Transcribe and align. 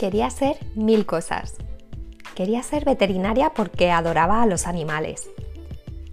Quería 0.00 0.30
ser 0.30 0.56
mil 0.74 1.04
cosas. 1.04 1.58
Quería 2.34 2.62
ser 2.62 2.86
veterinaria 2.86 3.50
porque 3.50 3.90
adoraba 3.90 4.42
a 4.42 4.46
los 4.46 4.66
animales. 4.66 5.28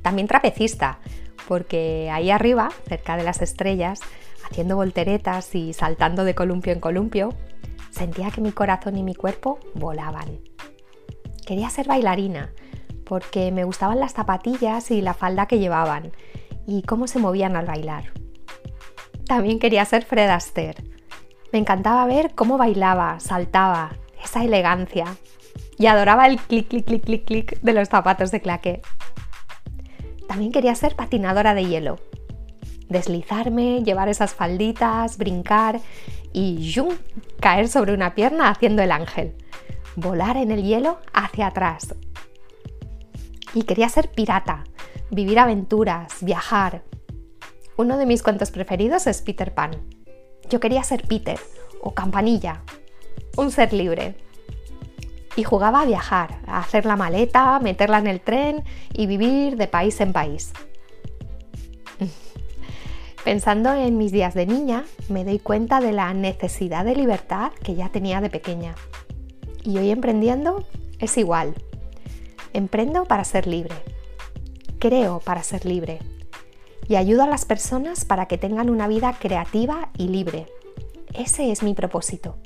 También 0.01 0.27
trapecista, 0.27 0.99
porque 1.47 2.09
ahí 2.11 2.29
arriba, 2.29 2.67
cerca 2.89 3.15
de 3.15 3.23
las 3.23 3.41
estrellas, 3.41 4.01
haciendo 4.43 4.75
volteretas 4.75 5.55
y 5.55 5.71
saltando 5.71 6.25
de 6.25 6.35
columpio 6.35 6.73
en 6.73 6.81
columpio, 6.81 7.29
sentía 7.89 8.29
que 8.29 8.41
mi 8.41 8.51
corazón 8.51 8.97
y 8.97 9.03
mi 9.03 9.15
cuerpo 9.15 9.57
volaban. 9.73 10.41
Quería 11.45 11.69
ser 11.69 11.87
bailarina, 11.87 12.51
porque 13.05 13.53
me 13.53 13.63
gustaban 13.63 14.01
las 14.01 14.11
zapatillas 14.11 14.91
y 14.91 14.99
la 14.99 15.13
falda 15.13 15.45
que 15.45 15.59
llevaban 15.59 16.11
y 16.67 16.81
cómo 16.81 17.07
se 17.07 17.19
movían 17.19 17.55
al 17.55 17.67
bailar. 17.67 18.11
También 19.25 19.59
quería 19.59 19.85
ser 19.85 20.03
Fred 20.03 20.27
Astaire, 20.27 20.83
me 21.57 21.61
encantaba 21.61 22.05
ver 22.05 22.35
cómo 22.35 22.59
bailaba, 22.59 23.19
saltaba, 23.19 23.93
esa 24.23 24.43
elegancia. 24.43 25.17
Y 25.79 25.87
adoraba 25.87 26.27
el 26.27 26.37
clic, 26.37 26.67
clic, 26.67 26.85
clic, 26.85 27.03
clic, 27.03 27.25
clic 27.25 27.59
de 27.61 27.73
los 27.73 27.89
zapatos 27.89 28.29
de 28.29 28.41
claqué. 28.41 28.83
También 30.27 30.51
quería 30.51 30.75
ser 30.75 30.95
patinadora 30.95 31.55
de 31.55 31.65
hielo. 31.65 31.97
Deslizarme, 32.89 33.83
llevar 33.83 34.07
esas 34.07 34.35
falditas, 34.35 35.17
brincar 35.17 35.79
y 36.31 36.57
¡yum! 36.57 36.89
caer 37.39 37.69
sobre 37.69 37.95
una 37.95 38.13
pierna 38.13 38.49
haciendo 38.49 38.83
el 38.83 38.91
ángel. 38.91 39.35
Volar 39.95 40.37
en 40.37 40.51
el 40.51 40.61
hielo 40.61 40.99
hacia 41.11 41.47
atrás. 41.47 41.95
Y 43.55 43.63
quería 43.63 43.89
ser 43.89 44.11
pirata, 44.11 44.63
vivir 45.09 45.39
aventuras, 45.39 46.17
viajar. 46.21 46.83
Uno 47.77 47.97
de 47.97 48.05
mis 48.05 48.21
cuentos 48.21 48.51
preferidos 48.51 49.07
es 49.07 49.23
Peter 49.23 49.55
Pan. 49.55 49.96
Yo 50.49 50.59
quería 50.61 50.83
ser 50.83 51.05
Peter 51.07 51.39
o 51.81 51.93
Campanilla, 51.93 52.61
un 53.35 53.51
ser 53.51 53.73
libre. 53.73 54.15
Y 55.35 55.43
jugaba 55.43 55.81
a 55.81 55.85
viajar, 55.85 56.39
a 56.47 56.59
hacer 56.59 56.85
la 56.85 56.95
maleta, 56.95 57.59
meterla 57.59 57.99
en 57.99 58.07
el 58.07 58.21
tren 58.21 58.63
y 58.93 59.05
vivir 59.07 59.57
de 59.57 59.67
país 59.67 59.99
en 60.01 60.13
país. 60.13 60.53
Pensando 63.23 63.73
en 63.73 63.97
mis 63.97 64.11
días 64.11 64.33
de 64.33 64.45
niña, 64.45 64.85
me 65.09 65.25
doy 65.25 65.37
cuenta 65.37 65.79
de 65.79 65.91
la 65.91 66.13
necesidad 66.13 66.85
de 66.85 66.95
libertad 66.95 67.51
que 67.63 67.75
ya 67.75 67.89
tenía 67.89 68.21
de 68.21 68.29
pequeña. 68.29 68.73
Y 69.63 69.77
hoy 69.77 69.91
emprendiendo 69.91 70.65
es 70.99 71.17
igual. 71.17 71.53
Emprendo 72.53 73.03
para 73.03 73.25
ser 73.25 73.47
libre. 73.47 73.75
Creo 74.79 75.19
para 75.19 75.43
ser 75.43 75.65
libre 75.65 75.99
y 76.87 76.95
ayudo 76.95 77.23
a 77.23 77.27
las 77.27 77.45
personas 77.45 78.05
para 78.05 78.27
que 78.27 78.37
tengan 78.37 78.69
una 78.69 78.87
vida 78.87 79.13
creativa 79.19 79.89
y 79.97 80.07
libre. 80.07 80.47
Ese 81.13 81.51
es 81.51 81.63
mi 81.63 81.73
propósito. 81.73 82.37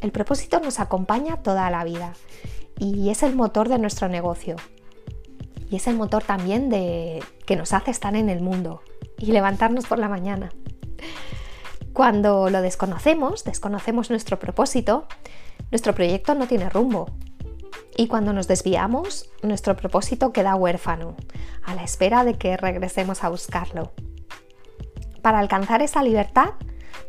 El 0.00 0.12
propósito 0.12 0.60
nos 0.60 0.80
acompaña 0.80 1.42
toda 1.42 1.70
la 1.70 1.84
vida 1.84 2.14
y 2.78 3.10
es 3.10 3.22
el 3.22 3.34
motor 3.34 3.68
de 3.68 3.78
nuestro 3.78 4.08
negocio. 4.08 4.56
Y 5.70 5.76
es 5.76 5.86
el 5.86 5.96
motor 5.96 6.24
también 6.24 6.70
de 6.70 7.22
que 7.46 7.56
nos 7.56 7.72
hace 7.72 7.90
estar 7.90 8.16
en 8.16 8.30
el 8.30 8.40
mundo 8.40 8.82
y 9.18 9.32
levantarnos 9.32 9.86
por 9.86 9.98
la 9.98 10.08
mañana. 10.08 10.50
Cuando 11.92 12.48
lo 12.48 12.62
desconocemos, 12.62 13.44
desconocemos 13.44 14.08
nuestro 14.08 14.38
propósito, 14.38 15.08
nuestro 15.70 15.94
proyecto 15.94 16.34
no 16.34 16.46
tiene 16.46 16.70
rumbo 16.70 17.10
y 17.98 18.06
cuando 18.06 18.32
nos 18.32 18.46
desviamos, 18.46 19.28
nuestro 19.42 19.76
propósito 19.76 20.32
queda 20.32 20.54
huérfano, 20.54 21.16
a 21.64 21.74
la 21.74 21.82
espera 21.82 22.22
de 22.22 22.34
que 22.34 22.56
regresemos 22.56 23.24
a 23.24 23.28
buscarlo. 23.28 23.90
Para 25.20 25.40
alcanzar 25.40 25.82
esa 25.82 26.04
libertad, 26.04 26.50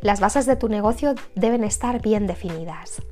las 0.02 0.18
bases 0.18 0.46
de 0.46 0.56
tu 0.56 0.68
negocio 0.68 1.14
deben 1.36 1.62
estar 1.62 2.02
bien 2.02 2.26
definidas. 2.26 3.02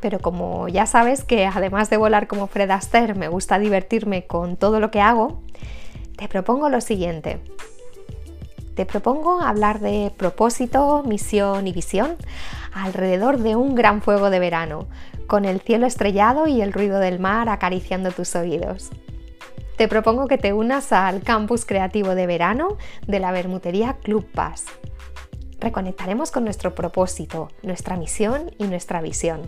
Pero 0.00 0.20
como 0.20 0.68
ya 0.68 0.86
sabes 0.86 1.22
que 1.22 1.44
además 1.44 1.90
de 1.90 1.98
volar 1.98 2.26
como 2.26 2.46
Fred 2.46 2.70
Astaire 2.70 3.14
me 3.14 3.28
gusta 3.28 3.58
divertirme 3.58 4.26
con 4.26 4.56
todo 4.56 4.80
lo 4.80 4.90
que 4.90 5.02
hago, 5.02 5.42
te 6.16 6.28
propongo 6.28 6.70
lo 6.70 6.80
siguiente. 6.80 7.42
Te 8.80 8.86
propongo 8.86 9.42
hablar 9.42 9.80
de 9.80 10.10
propósito, 10.16 11.02
misión 11.06 11.66
y 11.66 11.72
visión 11.74 12.16
alrededor 12.72 13.36
de 13.36 13.54
un 13.54 13.74
gran 13.74 14.00
fuego 14.00 14.30
de 14.30 14.38
verano, 14.38 14.88
con 15.26 15.44
el 15.44 15.60
cielo 15.60 15.86
estrellado 15.86 16.46
y 16.46 16.62
el 16.62 16.72
ruido 16.72 16.98
del 16.98 17.18
mar 17.18 17.50
acariciando 17.50 18.10
tus 18.10 18.34
oídos. 18.36 18.88
Te 19.76 19.86
propongo 19.86 20.28
que 20.28 20.38
te 20.38 20.54
unas 20.54 20.94
al 20.94 21.20
campus 21.20 21.66
creativo 21.66 22.14
de 22.14 22.26
verano 22.26 22.78
de 23.06 23.20
la 23.20 23.32
Bermutería 23.32 23.98
Club 24.02 24.24
Paz. 24.32 24.64
Reconectaremos 25.58 26.30
con 26.30 26.44
nuestro 26.44 26.74
propósito, 26.74 27.48
nuestra 27.62 27.98
misión 27.98 28.50
y 28.56 28.64
nuestra 28.64 29.02
visión. 29.02 29.42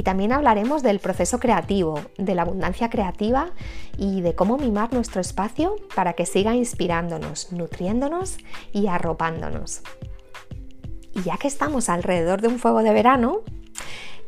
Y 0.00 0.02
también 0.02 0.32
hablaremos 0.32 0.82
del 0.82 0.98
proceso 0.98 1.38
creativo, 1.38 2.00
de 2.16 2.34
la 2.34 2.40
abundancia 2.40 2.88
creativa 2.88 3.50
y 3.98 4.22
de 4.22 4.34
cómo 4.34 4.56
mimar 4.56 4.94
nuestro 4.94 5.20
espacio 5.20 5.76
para 5.94 6.14
que 6.14 6.24
siga 6.24 6.54
inspirándonos, 6.54 7.52
nutriéndonos 7.52 8.38
y 8.72 8.86
arropándonos. 8.86 9.82
Y 11.14 11.20
ya 11.20 11.36
que 11.36 11.48
estamos 11.48 11.90
alrededor 11.90 12.40
de 12.40 12.48
un 12.48 12.58
fuego 12.58 12.82
de 12.82 12.94
verano, 12.94 13.42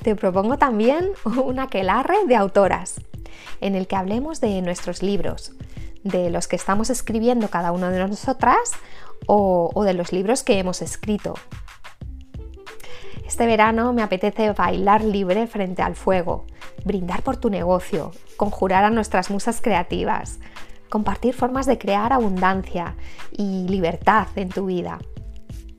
te 0.03 0.15
propongo 0.15 0.59
también 0.59 1.09
un 1.25 1.59
aquelarre 1.59 2.19
de 2.27 2.37
autoras, 2.37 3.01
en 3.63 3.75
el 3.75 3.87
que 3.87 3.97
hablemos 3.97 4.43
de 4.43 4.61
nuestros 4.61 5.03
libros, 5.03 5.53
de 6.05 6.29
los 6.29 6.49
que 6.49 6.57
estamos 6.57 6.91
escribiendo 6.91 7.49
cada 7.49 7.73
una 7.73 7.89
de 7.89 8.07
nosotras 8.07 8.73
o, 9.27 9.71
o 9.73 9.85
de 9.85 9.95
los 9.95 10.13
libros 10.13 10.43
que 10.43 10.59
hemos 10.59 10.83
escrito. 10.83 11.33
Este 13.33 13.47
verano 13.47 13.95
me 13.95 14.03
apetece 14.03 14.53
bailar 14.53 15.03
libre 15.03 15.47
frente 15.47 15.81
al 15.81 15.97
fuego, 15.97 16.45
brindar 16.85 17.23
por 17.23 17.39
tu 17.39 17.49
negocio, 17.49 18.11
conjurar 18.37 18.85
a 18.85 18.91
nuestras 18.91 19.31
musas 19.31 19.63
creativas, 19.63 20.39
compartir 20.91 21.33
formas 21.33 21.65
de 21.65 21.79
crear 21.79 22.13
abundancia 22.13 22.95
y 23.31 23.67
libertad 23.69 24.27
en 24.37 24.51
tu 24.51 24.67
vida, 24.67 24.99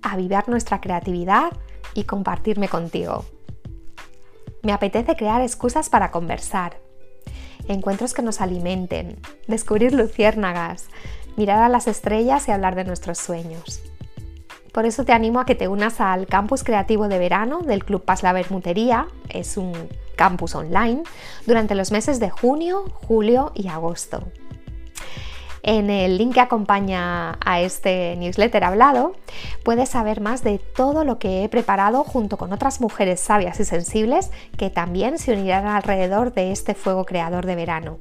avivar 0.02 0.50
nuestra 0.50 0.81
creatividad 0.81 1.52
y 1.94 2.06
compartirme 2.06 2.69
contigo. 2.69 3.24
Me 4.63 4.74
apetece 4.74 5.16
crear 5.16 5.44
excusas 5.44 5.90
para 5.90 6.09
conversar, 6.09 6.80
encuentros 7.68 8.16
que 8.16 8.24
nos 8.24 8.42
alimenten, 8.42 9.19
descubrir 9.47 9.94
luciérnagas, 9.94 10.88
mirar 11.38 11.62
a 11.62 11.69
las 11.69 11.88
estrellas 11.88 12.47
y 12.47 12.52
hablar 12.52 12.74
de 12.74 12.86
nuestros 12.86 13.19
sueños. 13.19 13.93
Por 14.73 14.88
eso 14.88 15.06
te 15.06 15.13
animo 15.13 15.39
a 15.39 15.45
que 15.45 15.53
te 15.53 15.67
unas 15.67 16.01
al 16.01 16.25
campus 16.25 16.63
creativo 16.63 17.07
de 17.07 17.19
verano 17.19 17.59
del 17.59 17.85
Club 17.85 18.03
Paz 18.03 18.23
La 18.23 18.34
Bermutería, 18.34 19.07
es 19.29 19.56
un 19.56 19.72
campus 20.16 20.56
online, 20.56 21.03
durante 21.45 21.75
los 21.75 21.91
meses 21.91 22.19
de 22.19 22.31
junio, 22.31 22.83
julio 23.07 23.51
y 23.53 23.67
agosto. 23.67 24.23
En 25.62 25.91
el 25.91 26.17
link 26.17 26.33
que 26.33 26.39
acompaña 26.41 27.38
a 27.45 27.62
este 27.62 28.16
newsletter 28.17 28.63
hablado 28.63 29.16
puedes 29.63 29.89
saber 29.89 30.22
más 30.22 30.44
de 30.44 30.57
todo 30.57 31.06
lo 31.06 31.19
que 31.19 31.44
he 31.44 31.50
preparado 31.50 32.03
junto 32.03 32.38
con 32.38 32.51
otras 32.51 32.81
mujeres 32.81 33.22
sabias 33.22 33.59
y 33.59 33.66
sensibles 33.66 34.31
que 34.57 34.72
también 34.72 35.19
se 35.19 35.33
unirán 35.33 35.67
alrededor 35.67 36.33
de 36.33 36.51
este 36.51 36.73
fuego 36.73 37.06
creador 37.06 37.45
de 37.45 37.56
verano. 37.56 38.00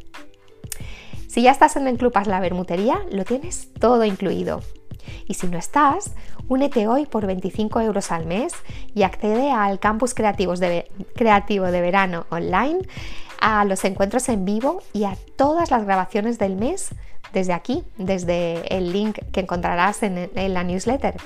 Si 1.28 1.42
ya 1.42 1.52
estás 1.52 1.76
en 1.76 1.86
el 1.86 1.98
Club 1.98 2.14
La 2.26 2.40
Bermutería, 2.40 2.98
lo 3.10 3.24
tienes 3.24 3.68
todo 3.78 4.04
incluido. 4.04 4.60
Y 5.26 5.34
si 5.34 5.46
no 5.46 5.58
estás, 5.58 6.12
únete 6.48 6.86
hoy 6.88 7.06
por 7.06 7.26
25 7.26 7.80
euros 7.80 8.10
al 8.12 8.26
mes 8.26 8.52
y 8.94 9.02
accede 9.02 9.50
al 9.50 9.78
campus 9.78 10.14
creativo 10.14 10.54
de 10.56 11.80
verano 11.80 12.26
online, 12.30 12.80
a 13.40 13.64
los 13.64 13.84
encuentros 13.84 14.28
en 14.28 14.44
vivo 14.44 14.82
y 14.92 15.04
a 15.04 15.16
todas 15.36 15.70
las 15.70 15.84
grabaciones 15.84 16.38
del 16.38 16.56
mes 16.56 16.90
desde 17.32 17.52
aquí, 17.52 17.82
desde 17.96 18.76
el 18.76 18.92
link 18.92 19.18
que 19.32 19.40
encontrarás 19.40 20.02
en, 20.02 20.30
la 20.34 20.64
newsletter. 20.64 21.16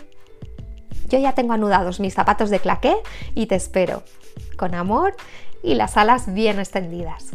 Yo 1.08 1.18
ya 1.18 1.32
tengo 1.32 1.52
anudados 1.52 2.00
mis 2.00 2.14
zapatos 2.14 2.50
de 2.50 2.58
claqué 2.58 2.96
y 3.34 3.46
te 3.46 3.54
espero, 3.54 4.02
con 4.56 4.74
amor 4.74 5.14
y 5.62 5.74
las 5.74 5.96
alas 5.96 6.32
bien 6.32 6.58
extendidas. 6.58 7.30